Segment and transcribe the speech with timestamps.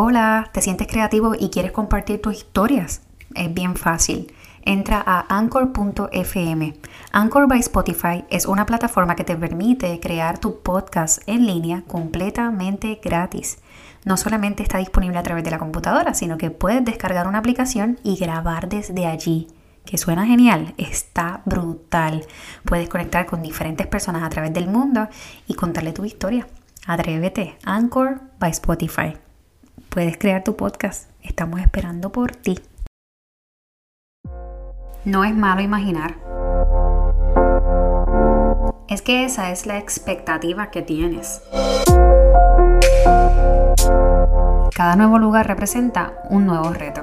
[0.00, 3.02] Hola, ¿te sientes creativo y quieres compartir tus historias?
[3.34, 4.32] Es bien fácil.
[4.62, 6.74] Entra a anchor.fm.
[7.10, 13.00] Anchor by Spotify es una plataforma que te permite crear tu podcast en línea completamente
[13.02, 13.58] gratis.
[14.04, 17.98] No solamente está disponible a través de la computadora, sino que puedes descargar una aplicación
[18.04, 19.48] y grabar desde allí.
[19.84, 22.24] Que suena genial, está brutal.
[22.64, 25.08] Puedes conectar con diferentes personas a través del mundo
[25.48, 26.46] y contarle tu historia.
[26.86, 29.14] Atrévete, Anchor by Spotify
[29.88, 31.10] puedes crear tu podcast.
[31.22, 32.60] Estamos esperando por ti.
[35.04, 36.16] No es malo imaginar.
[38.88, 41.42] Es que esa es la expectativa que tienes.
[44.74, 47.02] Cada nuevo lugar representa un nuevo reto.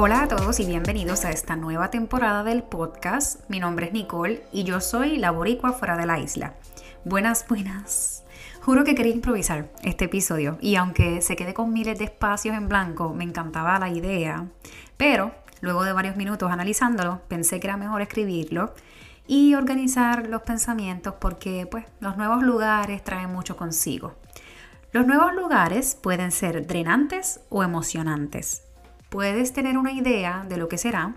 [0.00, 3.40] Hola a todos y bienvenidos a esta nueva temporada del podcast.
[3.50, 6.54] Mi nombre es Nicole y yo soy la boricua fuera de la isla.
[7.04, 8.22] Buenas, buenas.
[8.60, 12.68] Juro que quería improvisar este episodio y aunque se quede con miles de espacios en
[12.68, 14.46] blanco, me encantaba la idea,
[14.96, 18.74] pero luego de varios minutos analizándolo, pensé que era mejor escribirlo
[19.26, 24.14] y organizar los pensamientos porque pues los nuevos lugares traen mucho consigo.
[24.92, 28.67] Los nuevos lugares pueden ser drenantes o emocionantes
[29.08, 31.16] puedes tener una idea de lo que será,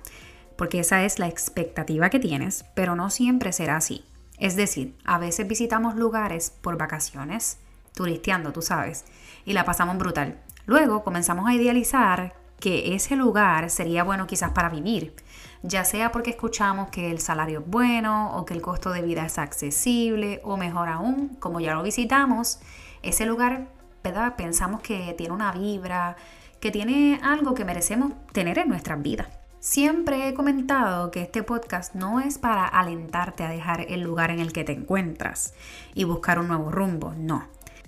[0.56, 4.06] porque esa es la expectativa que tienes, pero no siempre será así.
[4.38, 7.59] Es decir, a veces visitamos lugares por vacaciones,
[7.94, 9.06] turisteando, tú sabes,
[9.45, 10.39] y la pasamos brutal.
[10.66, 15.16] Luego comenzamos a idealizar que ese lugar sería bueno quizás para vivir,
[15.64, 19.25] ya sea porque escuchamos que el salario es bueno o que el costo de vida
[19.25, 22.59] es accesible o mejor aún, como ya lo visitamos,
[23.02, 23.67] ese lugar,
[24.03, 24.36] ¿verdad?
[24.36, 26.16] Pensamos que tiene una vibra,
[26.62, 29.28] que tiene algo que merecemos tener en nuestras vidas.
[29.59, 34.40] Siempre he comentado que este podcast no es para alentarte a dejar el lugar en
[34.40, 35.56] el que te encuentras
[35.94, 37.48] y buscar un nuevo rumbo, no.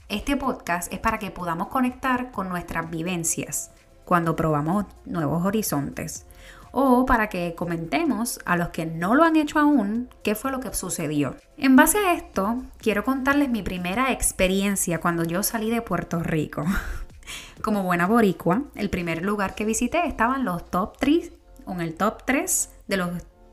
[0.09, 3.71] Este podcast es para que podamos conectar con nuestras vivencias
[4.05, 6.25] cuando probamos nuevos horizontes
[6.71, 10.59] o para que comentemos a los que no lo han hecho aún qué fue lo
[10.59, 11.36] que sucedió.
[11.58, 16.65] En base a esto, quiero contarles mi primera experiencia cuando yo salí de Puerto Rico.
[17.61, 21.32] Como buena boricua, el primer lugar que visité estaba en los top 3,
[21.67, 23.10] en el top 3 de los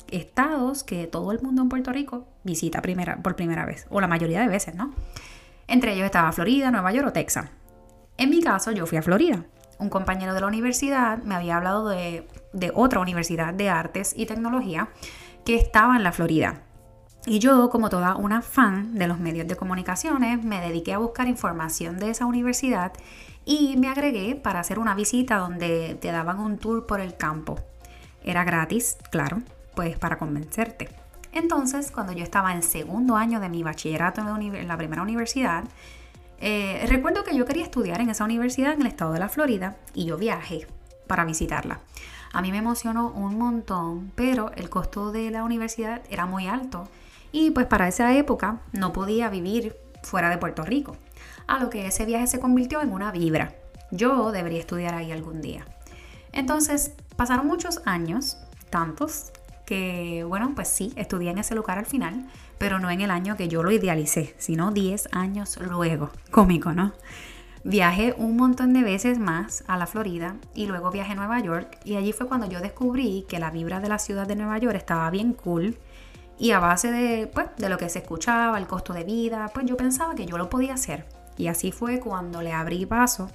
[0.09, 4.09] estados que todo el mundo en Puerto Rico visita primera, por primera vez, o la
[4.09, 4.93] mayoría de veces, ¿no?
[5.69, 7.49] Entre ellos estaba Florida, Nueva York o Texas.
[8.17, 9.45] En mi caso, yo fui a Florida.
[9.79, 12.27] Un compañero de la universidad me había hablado de
[12.75, 14.89] otra universidad de artes y tecnología
[15.45, 16.63] que estaba en la Florida.
[17.27, 21.29] Y yo, como toda una fan de los medios de comunicaciones, me dediqué a buscar
[21.29, 22.93] información de esa universidad
[23.45, 27.59] y me agregué para hacer una visita donde te daban un tour por el campo.
[28.25, 29.43] Era gratis, claro,
[29.75, 30.89] pues para convencerte.
[31.33, 35.65] Entonces, cuando yo estaba en segundo año de mi bachillerato en la, primera universidad,
[36.41, 39.77] eh, recuerdo que yo quería estudiar en esa universidad en el estado de la Florida
[39.95, 40.67] y yo viajé
[41.07, 41.81] para visitarla.
[42.33, 46.89] A mí me emocionó un montón, pero el costo de la universidad era muy alto
[47.33, 50.97] y pues para esa época no podía vivir fuera de Puerto Rico
[51.47, 53.55] a lo que ese viaje se convirtió en una vibra.
[53.91, 55.67] Yo debería estudiar ahí algún día.
[56.33, 58.39] Entonces, pasaron muchos años,
[58.71, 59.33] tantos,
[59.67, 62.27] que bueno, pues sí, estudié en ese lugar al final,
[62.59, 66.11] pero no en el año que yo lo idealicé, sino 10 años luego.
[66.31, 66.93] Cómico, ¿no?
[67.63, 71.79] Viajé un montón de veces más a la Florida y luego viajé a Nueva York
[71.85, 74.77] y allí fue cuando yo descubrí que la vibra de la ciudad de Nueva York
[74.77, 75.77] estaba bien cool
[76.41, 79.67] y a base de, pues, de lo que se escuchaba, el costo de vida, pues
[79.67, 81.06] yo pensaba que yo lo podía hacer.
[81.37, 83.31] Y así fue cuando le abrí paso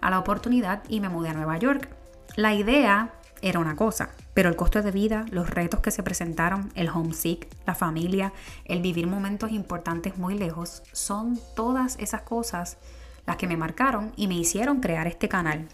[0.00, 1.88] a la oportunidad y me mudé a Nueva York.
[2.36, 6.70] La idea era una cosa, pero el costo de vida, los retos que se presentaron,
[6.76, 8.32] el homesick, la familia,
[8.66, 12.78] el vivir momentos importantes muy lejos, son todas esas cosas
[13.26, 15.66] las que me marcaron y me hicieron crear este canal.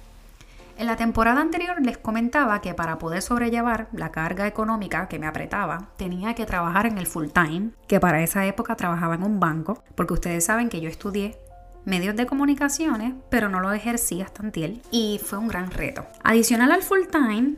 [0.77, 5.27] En la temporada anterior les comentaba que para poder sobrellevar la carga económica que me
[5.27, 9.41] apretaba, tenía que trabajar en el full time, que para esa época trabajaba en un
[9.41, 11.39] banco, porque ustedes saben que yo estudié
[11.85, 16.07] medios de comunicaciones, pero no lo ejercí hasta antiel y fue un gran reto.
[16.23, 17.55] Adicional al full time,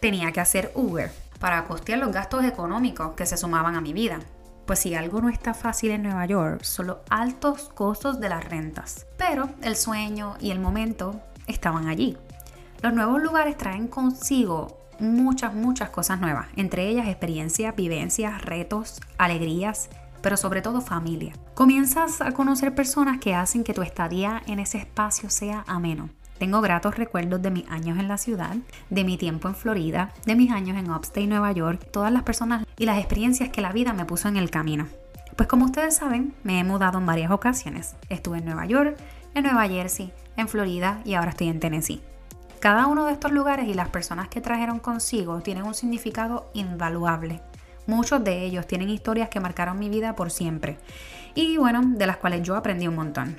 [0.00, 1.10] tenía que hacer Uber
[1.40, 4.18] para costear los gastos económicos que se sumaban a mi vida.
[4.66, 8.44] Pues si algo no está fácil en Nueva York, son los altos costos de las
[8.44, 9.06] rentas.
[9.16, 12.16] Pero el sueño y el momento estaban allí.
[12.86, 19.90] Los nuevos lugares traen consigo muchas, muchas cosas nuevas, entre ellas experiencias, vivencias, retos, alegrías,
[20.22, 21.32] pero sobre todo familia.
[21.54, 26.10] Comienzas a conocer personas que hacen que tu estadía en ese espacio sea ameno.
[26.38, 28.54] Tengo gratos recuerdos de mis años en la ciudad,
[28.88, 31.88] de mi tiempo en Florida, de mis años en Upstate Nueva York.
[31.90, 34.86] Todas las personas y las experiencias que la vida me puso en el camino.
[35.34, 37.96] Pues como ustedes saben, me he mudado en varias ocasiones.
[38.10, 38.96] Estuve en Nueva York,
[39.34, 42.00] en Nueva Jersey, en Florida y ahora estoy en Tennessee.
[42.60, 47.40] Cada uno de estos lugares y las personas que trajeron consigo tienen un significado invaluable.
[47.86, 50.78] Muchos de ellos tienen historias que marcaron mi vida por siempre
[51.34, 53.36] y bueno, de las cuales yo aprendí un montón.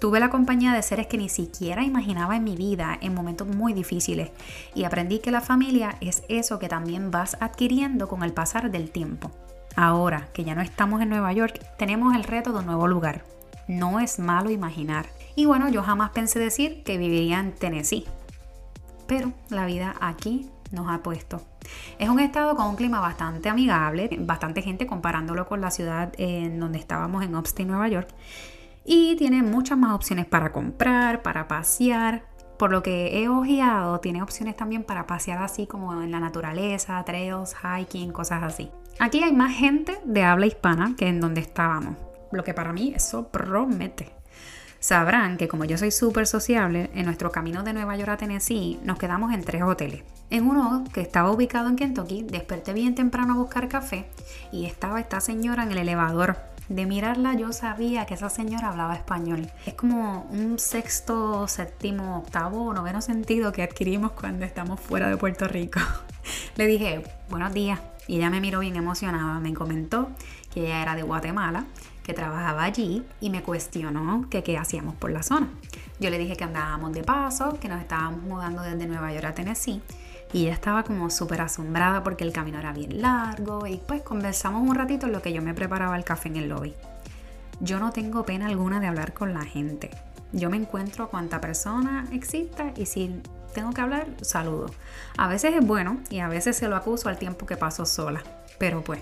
[0.00, 3.72] Tuve la compañía de seres que ni siquiera imaginaba en mi vida en momentos muy
[3.72, 4.30] difíciles
[4.74, 8.90] y aprendí que la familia es eso que también vas adquiriendo con el pasar del
[8.90, 9.30] tiempo.
[9.76, 13.24] Ahora que ya no estamos en Nueva York, tenemos el reto de un nuevo lugar.
[13.66, 15.06] No es malo imaginar.
[15.34, 18.06] Y bueno, yo jamás pensé decir que viviría en Tennessee.
[19.06, 21.40] Pero la vida aquí nos ha puesto.
[21.98, 26.60] Es un estado con un clima bastante amigable, bastante gente comparándolo con la ciudad en
[26.60, 28.08] donde estábamos en Upstate, Nueva York.
[28.84, 32.26] Y tiene muchas más opciones para comprar, para pasear.
[32.58, 37.02] Por lo que he ojeado, tiene opciones también para pasear así como en la naturaleza,
[37.04, 38.70] trails, hiking, cosas así.
[39.00, 41.96] Aquí hay más gente de habla hispana que en donde estábamos,
[42.30, 44.12] lo que para mí eso promete.
[44.84, 48.78] Sabrán que como yo soy súper sociable, en nuestro camino de Nueva York a Tennessee
[48.84, 50.02] nos quedamos en tres hoteles.
[50.28, 54.04] En uno que estaba ubicado en Kentucky, desperté bien temprano a buscar café
[54.52, 56.36] y estaba esta señora en el elevador.
[56.68, 59.50] De mirarla yo sabía que esa señora hablaba español.
[59.64, 65.48] Es como un sexto, séptimo, octavo, noveno sentido que adquirimos cuando estamos fuera de Puerto
[65.48, 65.80] Rico.
[66.56, 67.80] Le dije, buenos días.
[68.06, 70.10] Y ella me miró bien emocionada, me comentó
[70.52, 71.64] que ella era de Guatemala
[72.04, 75.48] que trabajaba allí y me cuestionó que qué hacíamos por la zona.
[75.98, 79.34] Yo le dije que andábamos de paso, que nos estábamos mudando desde Nueva York a
[79.34, 79.82] Tennessee
[80.32, 84.68] y ella estaba como súper asombrada porque el camino era bien largo y pues conversamos
[84.68, 86.74] un ratito en lo que yo me preparaba el café en el lobby.
[87.60, 89.90] Yo no tengo pena alguna de hablar con la gente.
[90.32, 93.22] Yo me encuentro a cuanta persona exista y si
[93.54, 94.66] tengo que hablar, saludo.
[95.16, 98.22] A veces es bueno y a veces se lo acuso al tiempo que paso sola.
[98.58, 99.00] Pero pues,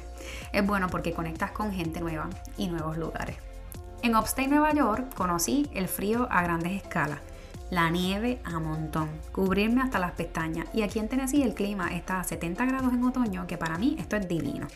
[0.52, 3.37] es bueno porque conectas con gente nueva y nuevos lugares.
[4.02, 7.20] En Upstate Nueva York conocí el frío a grandes escalas,
[7.70, 12.20] la nieve a montón, cubrirme hasta las pestañas y aquí en Tennessee el clima está
[12.20, 14.66] a 70 grados en otoño, que para mí esto es divino.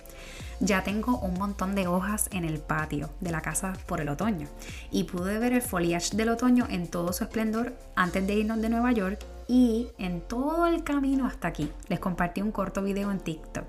[0.61, 4.47] Ya tengo un montón de hojas en el patio de la casa por el otoño
[4.91, 8.71] y pude ver el foliage del otoño en todo su esplendor antes de irnos de
[8.71, 9.19] Nueva York
[9.49, 11.71] y en todo el camino hasta aquí.
[11.89, 13.65] Les compartí un corto video en TikTok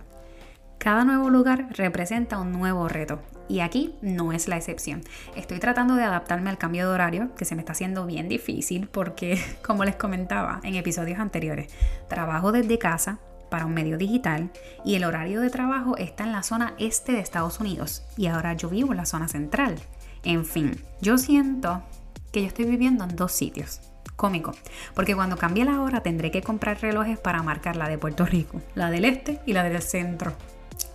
[0.87, 5.01] cada nuevo lugar representa un nuevo reto y aquí no es la excepción.
[5.35, 8.87] Estoy tratando de adaptarme al cambio de horario que se me está haciendo bien difícil
[8.87, 9.37] porque,
[9.67, 11.73] como les comentaba en episodios anteriores,
[12.07, 13.19] trabajo desde casa
[13.51, 14.49] para un medio digital
[14.85, 18.53] y el horario de trabajo está en la zona este de Estados Unidos y ahora
[18.53, 19.75] yo vivo en la zona central.
[20.23, 21.83] En fin, yo siento
[22.31, 23.81] que yo estoy viviendo en dos sitios.
[24.15, 24.53] Cómico,
[24.95, 28.61] porque cuando cambie la hora tendré que comprar relojes para marcar la de Puerto Rico,
[28.73, 30.33] la del este y la del centro.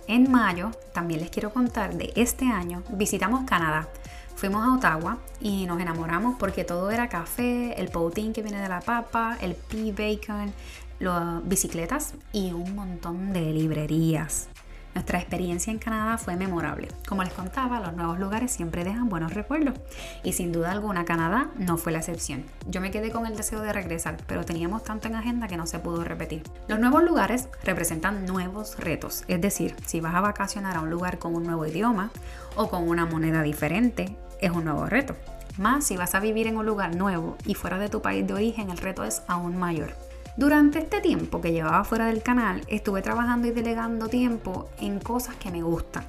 [0.09, 3.89] En mayo, también les quiero contar de este año, visitamos Canadá.
[4.35, 8.69] Fuimos a Ottawa y nos enamoramos porque todo era café, el poutine que viene de
[8.69, 10.53] la papa, el pea bacon,
[10.99, 14.49] las bicicletas y un montón de librerías.
[14.95, 16.89] Nuestra experiencia en Canadá fue memorable.
[17.09, 19.75] Como les contaba, los nuevos lugares siempre dejan buenos recuerdos
[20.23, 22.45] y sin duda alguna Canadá no fue la excepción.
[22.69, 25.67] Yo me quedé con el deseo de regresar, pero teníamos tanto en agenda que no
[25.67, 26.43] se pudo repetir.
[26.69, 31.19] Los nuevos lugares representan nuevos retos, es decir, si vas a vacacionar a un lugar
[31.19, 32.11] con un nuevo idioma
[32.55, 35.17] o con una moneda diferente, es un nuevo reto.
[35.59, 38.35] Más si vas a vivir en un lugar nuevo y fuera de tu país de
[38.35, 39.95] origen, el reto es aún mayor.
[40.35, 45.37] Durante este tiempo que llevaba fuera del canal, estuve trabajando y delegando tiempo en cosas
[45.37, 46.05] que me gustan.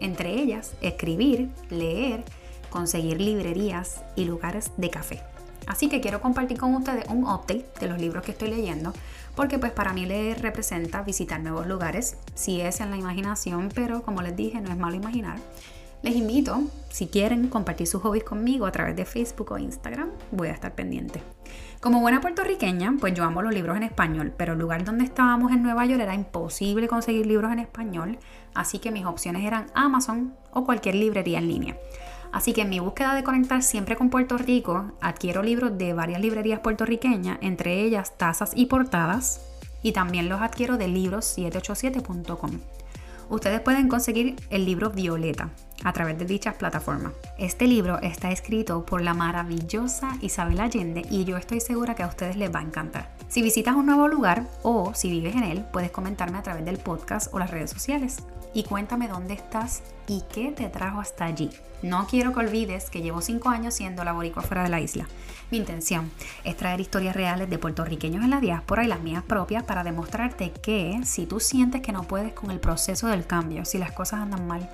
[0.00, 2.24] Entre ellas, escribir, leer,
[2.70, 5.22] conseguir librerías y lugares de café.
[5.68, 8.92] Así que quiero compartir con ustedes un update de los libros que estoy leyendo,
[9.36, 14.02] porque pues para mí leer representa visitar nuevos lugares, si es en la imaginación, pero
[14.02, 15.38] como les dije, no es malo imaginar.
[16.02, 20.10] Les invito, si quieren, compartir sus hobbies conmigo a través de Facebook o Instagram.
[20.30, 21.20] Voy a estar pendiente.
[21.80, 25.52] Como buena puertorriqueña, pues yo amo los libros en español, pero el lugar donde estábamos
[25.52, 28.18] en Nueva York era imposible conseguir libros en español,
[28.54, 31.76] así que mis opciones eran Amazon o cualquier librería en línea.
[32.32, 36.20] Así que en mi búsqueda de conectar siempre con Puerto Rico, adquiero libros de varias
[36.20, 39.40] librerías puertorriqueñas, entre ellas Tazas y Portadas,
[39.82, 42.77] y también los adquiero de libros787.com.
[43.30, 45.50] Ustedes pueden conseguir el libro Violeta
[45.84, 47.12] a través de dichas plataformas.
[47.36, 52.08] Este libro está escrito por la maravillosa Isabel Allende y yo estoy segura que a
[52.08, 53.10] ustedes les va a encantar.
[53.28, 56.78] Si visitas un nuevo lugar o si vives en él, puedes comentarme a través del
[56.78, 58.22] podcast o las redes sociales.
[58.54, 61.50] Y cuéntame dónde estás y qué te trajo hasta allí.
[61.82, 65.06] No quiero que olvides que llevo 5 años siendo la boricua fuera de la isla.
[65.50, 66.10] Mi intención
[66.44, 70.52] es traer historias reales de puertorriqueños en la diáspora y las mías propias para demostrarte
[70.52, 74.20] que si tú sientes que no puedes con el proceso del cambio, si las cosas
[74.20, 74.68] andan mal,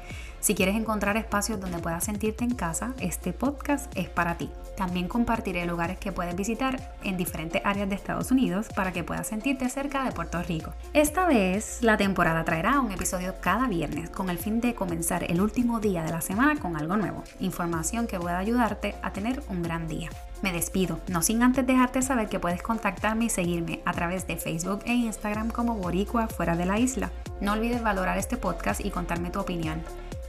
[0.44, 4.50] si quieres encontrar espacios donde puedas sentirte en casa, este podcast es para ti.
[4.76, 9.26] También compartiré lugares que puedes visitar en diferentes áreas de Estados Unidos para que puedas
[9.26, 10.74] sentirte cerca de Puerto Rico.
[10.92, 15.40] Esta vez la temporada traerá un episodio cada viernes con el fin de comenzar el
[15.40, 19.62] último día de la semana con algo nuevo, información que pueda ayudarte a tener un
[19.62, 20.10] gran día.
[20.42, 24.36] Me despido, no sin antes dejarte saber que puedes contactarme y seguirme a través de
[24.36, 27.10] Facebook e Instagram como Boricua fuera de la isla.
[27.40, 29.82] No olvides valorar este podcast y contarme tu opinión.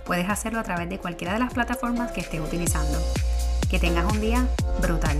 [0.05, 2.99] Puedes hacerlo a través de cualquiera de las plataformas que estés utilizando.
[3.69, 4.47] Que tengas un día
[4.81, 5.17] brutal.